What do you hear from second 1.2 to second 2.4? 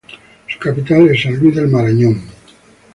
San Luis del Marañón.